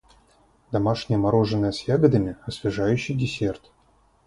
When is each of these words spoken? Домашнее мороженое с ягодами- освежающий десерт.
Домашнее 0.71 1.19
мороженое 1.19 1.71
с 1.71 1.87
ягодами- 1.87 2.35
освежающий 2.47 3.13
десерт. 3.13 3.71